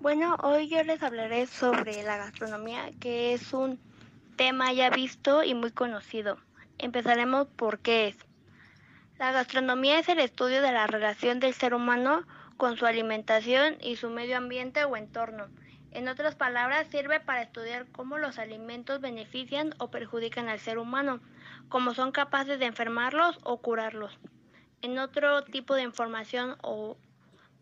[0.00, 3.78] Bueno, hoy yo les hablaré sobre la gastronomía, que es un
[4.36, 6.36] tema ya visto y muy conocido.
[6.78, 8.16] Empezaremos por qué es.
[9.18, 12.26] La gastronomía es el estudio de la relación del ser humano
[12.56, 15.48] con su alimentación y su medio ambiente o entorno.
[15.92, 21.20] En otras palabras, sirve para estudiar cómo los alimentos benefician o perjudican al ser humano,
[21.70, 24.18] cómo son capaces de enfermarlos o curarlos.
[24.82, 26.98] En otro tipo de información o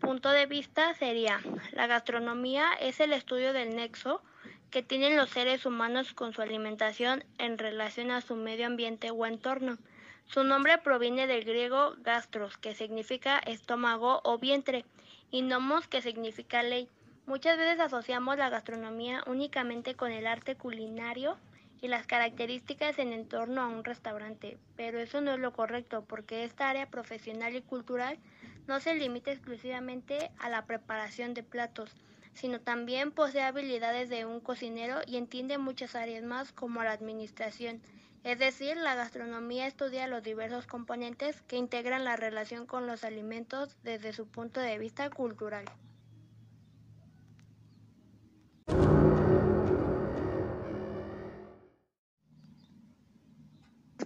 [0.00, 1.40] punto de vista sería,
[1.72, 4.22] la gastronomía es el estudio del nexo
[4.70, 9.26] que tienen los seres humanos con su alimentación en relación a su medio ambiente o
[9.26, 9.78] entorno.
[10.26, 14.84] Su nombre proviene del griego gastros, que significa estómago o vientre,
[15.30, 16.88] y nomos, que significa ley.
[17.26, 21.36] Muchas veces asociamos la gastronomía únicamente con el arte culinario
[21.80, 26.44] y las características en entorno a un restaurante, pero eso no es lo correcto, porque
[26.44, 28.18] esta área profesional y cultural
[28.66, 31.96] no se limita exclusivamente a la preparación de platos,
[32.34, 37.80] sino también posee habilidades de un cocinero y entiende muchas áreas más como la administración,
[38.24, 43.76] es decir, la gastronomía estudia los diversos componentes que integran la relación con los alimentos
[43.84, 45.64] desde su punto de vista cultural.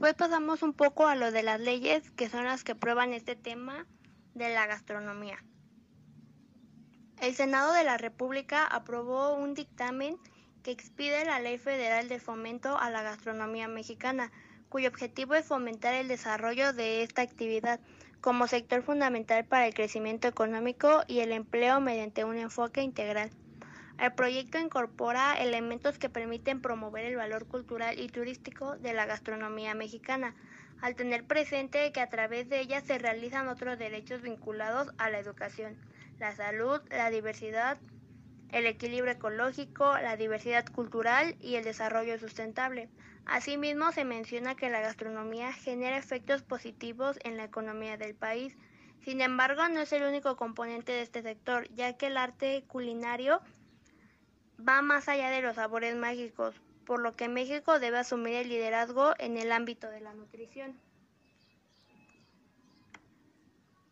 [0.02, 3.36] Después pasamos un poco a lo de las leyes, que son las que prueban este
[3.36, 3.86] tema
[4.34, 5.38] de la gastronomía.
[7.20, 10.18] El Senado de la República aprobó un dictamen
[10.64, 14.32] que expide la Ley Federal de Fomento a la Gastronomía Mexicana,
[14.68, 17.78] cuyo objetivo es fomentar el desarrollo de esta actividad
[18.20, 23.30] como sector fundamental para el crecimiento económico y el empleo mediante un enfoque integral.
[24.02, 29.74] El proyecto incorpora elementos que permiten promover el valor cultural y turístico de la gastronomía
[29.74, 30.34] mexicana,
[30.80, 35.20] al tener presente que a través de ella se realizan otros derechos vinculados a la
[35.20, 35.76] educación,
[36.18, 37.78] la salud, la diversidad,
[38.50, 42.88] el equilibrio ecológico, la diversidad cultural y el desarrollo sustentable.
[43.24, 48.56] Asimismo, se menciona que la gastronomía genera efectos positivos en la economía del país.
[49.04, 53.40] Sin embargo, no es el único componente de este sector, ya que el arte culinario
[54.66, 56.54] va más allá de los sabores mágicos,
[56.86, 60.76] por lo que México debe asumir el liderazgo en el ámbito de la nutrición.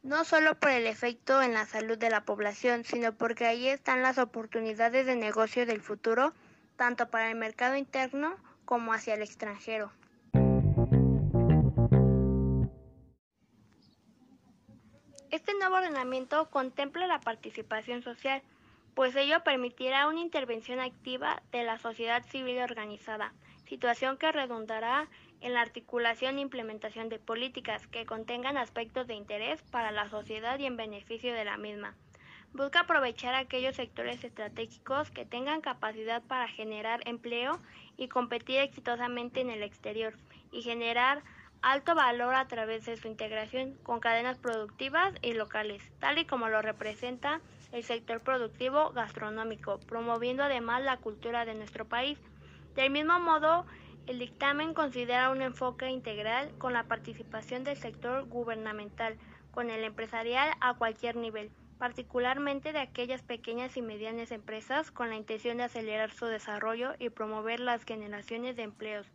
[0.02, 4.02] no solo por el efecto en la salud de la población, sino porque ahí están
[4.02, 6.32] las oportunidades de negocio del futuro,
[6.76, 9.92] tanto para el mercado interno como hacia el extranjero.
[15.30, 18.42] Este nuevo ordenamiento contempla la participación social,
[18.94, 23.32] pues ello permitirá una intervención activa de la sociedad civil organizada,
[23.66, 25.08] situación que redundará
[25.40, 30.58] en la articulación e implementación de políticas que contengan aspectos de interés para la sociedad
[30.58, 31.94] y en beneficio de la misma.
[32.52, 37.60] Busca aprovechar aquellos sectores estratégicos que tengan capacidad para generar empleo
[37.96, 40.14] y competir exitosamente en el exterior
[40.50, 41.22] y generar
[41.62, 46.48] alto valor a través de su integración con cadenas productivas y locales, tal y como
[46.48, 47.40] lo representa
[47.72, 52.18] el sector productivo gastronómico, promoviendo además la cultura de nuestro país.
[52.74, 53.66] Del mismo modo,
[54.06, 59.16] el dictamen considera un enfoque integral con la participación del sector gubernamental,
[59.50, 65.16] con el empresarial a cualquier nivel, particularmente de aquellas pequeñas y medianas empresas con la
[65.16, 69.06] intención de acelerar su desarrollo y promover las generaciones de empleos.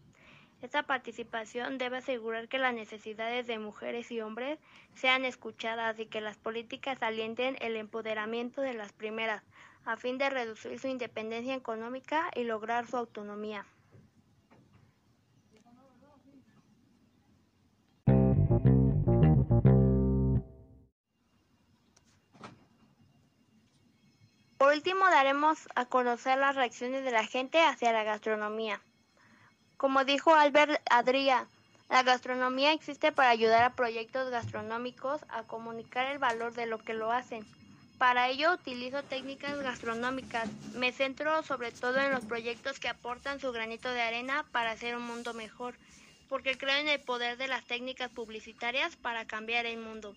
[0.65, 4.57] Esta participación debe asegurar que las necesidades de mujeres y hombres
[4.95, 9.43] sean escuchadas y que las políticas alienten el empoderamiento de las primeras,
[9.85, 13.63] a fin de reducir su independencia económica y lograr su autonomía.
[24.57, 28.81] Por último, daremos a conocer las reacciones de la gente hacia la gastronomía.
[29.77, 31.47] Como dijo Albert Adria,
[31.89, 36.93] la gastronomía existe para ayudar a proyectos gastronómicos a comunicar el valor de lo que
[36.93, 37.45] lo hacen.
[37.97, 40.49] Para ello utilizo técnicas gastronómicas.
[40.73, 44.95] Me centro sobre todo en los proyectos que aportan su granito de arena para hacer
[44.95, 45.75] un mundo mejor,
[46.29, 50.15] porque creo en el poder de las técnicas publicitarias para cambiar el mundo.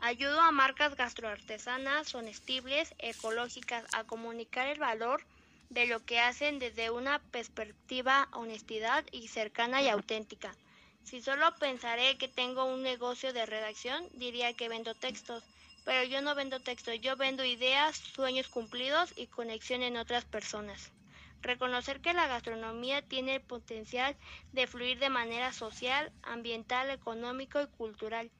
[0.00, 5.24] Ayudo a marcas gastroartesanas, honestibles, ecológicas a comunicar el valor
[5.72, 10.54] de lo que hacen desde una perspectiva honestidad y cercana y auténtica.
[11.02, 15.42] Si solo pensaré que tengo un negocio de redacción, diría que vendo textos,
[15.86, 20.92] pero yo no vendo textos, yo vendo ideas, sueños cumplidos y conexión en otras personas.
[21.40, 24.14] Reconocer que la gastronomía tiene el potencial
[24.52, 28.30] de fluir de manera social, ambiental, económico y cultural.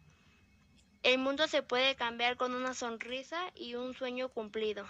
[1.02, 4.86] El mundo se puede cambiar con una sonrisa y un sueño cumplido.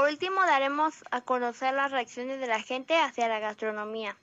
[0.00, 4.16] Por último, daremos a conocer las reacciones de la gente hacia la gastronomía.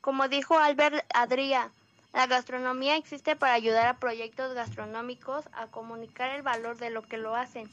[0.00, 1.70] Como dijo Albert Adria,
[2.14, 7.18] la gastronomía existe para ayudar a proyectos gastronómicos a comunicar el valor de lo que
[7.18, 7.68] lo hacen.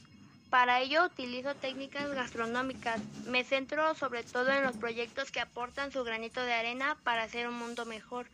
[0.50, 3.00] Para ello utilizo técnicas gastronómicas.
[3.24, 7.48] Me centro sobre todo en los proyectos que aportan su granito de arena para hacer
[7.48, 8.26] un mundo mejor,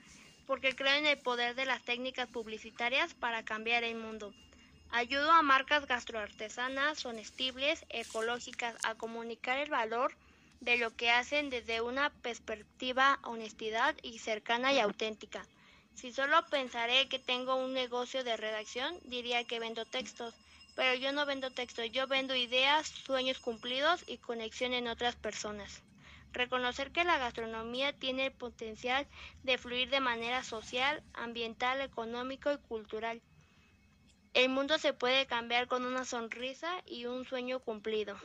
[0.44, 4.34] porque creo en el poder de las técnicas publicitarias para cambiar el mundo.
[4.94, 10.15] Ayudo a marcas gastroartesanas, honestibles, ecológicas a comunicar el valor
[10.61, 15.49] de lo que hacen desde una perspectiva honestidad y cercana y auténtica.
[15.94, 20.35] Si solo pensaré que tengo un negocio de redacción, diría que vendo textos,
[20.75, 25.83] pero yo no vendo textos, yo vendo ideas, sueños cumplidos y conexión en otras personas.
[26.35, 29.09] Reconocer que la gastronomía tiene el potencial
[29.43, 33.23] de fluir de manera social, ambiental, económico y cultural.
[34.34, 38.17] El mundo se puede cambiar con una sonrisa y un sueño cumplido.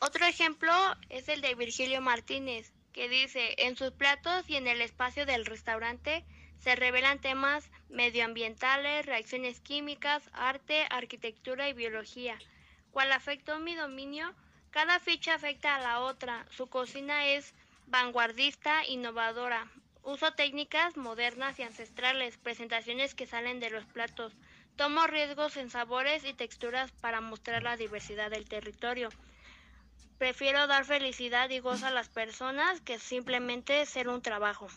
[0.00, 0.72] Otro ejemplo
[1.10, 5.44] es el de Virgilio Martínez, que dice, en sus platos y en el espacio del
[5.44, 6.24] restaurante
[6.58, 12.38] se revelan temas medioambientales, reacciones químicas, arte, arquitectura y biología.
[12.90, 14.34] Cual afectó mi dominio,
[14.70, 16.46] cada ficha afecta a la otra.
[16.50, 17.54] Su cocina es
[17.86, 19.70] vanguardista, innovadora.
[20.02, 24.32] Uso técnicas modernas y ancestrales, presentaciones que salen de los platos.
[24.76, 29.08] Tomo riesgos en sabores y texturas para mostrar la diversidad del territorio.
[30.18, 34.68] Prefiero dar felicidad y gozo a las personas que simplemente ser un trabajo.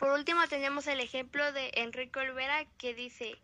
[0.00, 3.36] Por último tenemos el ejemplo de Enrique Olvera que dice,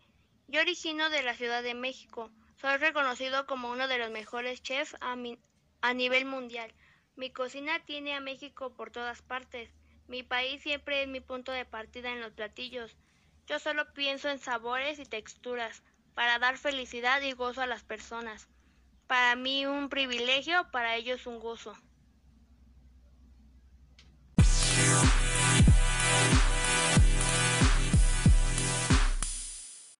[0.47, 4.95] yo origino de la Ciudad de México, soy reconocido como uno de los mejores chefs
[4.99, 6.73] a, nivel mundial.
[7.15, 9.69] Mi cocina tiene a México por todas partes.
[10.07, 12.97] Mi país siempre es mi punto de partida en los platillos.
[13.45, 15.83] Yo solo pienso en sabores y texturas
[16.15, 18.49] para dar felicidad y gozo a las personas.
[19.05, 21.77] Para mí un privilegio, para ellos un gozo.